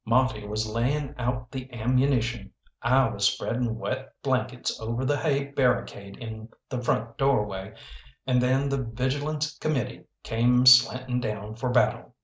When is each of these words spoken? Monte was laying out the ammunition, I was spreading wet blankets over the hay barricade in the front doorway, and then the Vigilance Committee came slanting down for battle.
Monte 0.03 0.47
was 0.47 0.65
laying 0.67 1.13
out 1.19 1.51
the 1.51 1.71
ammunition, 1.71 2.51
I 2.81 3.07
was 3.09 3.23
spreading 3.23 3.77
wet 3.77 4.11
blankets 4.23 4.79
over 4.79 5.05
the 5.05 5.19
hay 5.19 5.43
barricade 5.43 6.17
in 6.17 6.49
the 6.69 6.81
front 6.81 7.17
doorway, 7.19 7.75
and 8.25 8.41
then 8.41 8.67
the 8.67 8.81
Vigilance 8.83 9.55
Committee 9.59 10.05
came 10.23 10.65
slanting 10.65 11.19
down 11.19 11.53
for 11.53 11.69
battle. 11.69 12.15